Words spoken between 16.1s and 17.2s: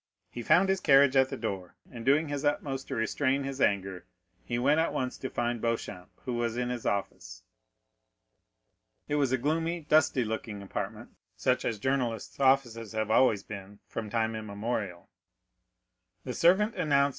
The servant announced M.